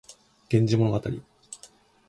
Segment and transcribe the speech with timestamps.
[0.49, 0.99] 源氏物語